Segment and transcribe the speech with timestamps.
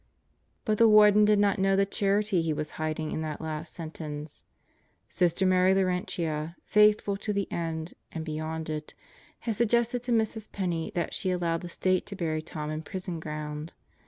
[0.65, 4.43] But the Warden did not know the charity he was hiding in that last sentence.
[5.09, 8.95] Sister Mary Laurentia, faithful to the end and beyond it
[9.41, 10.51] had suggested to Mrs.
[10.51, 13.73] Penney that she allow the State to bury Tom in prison ground.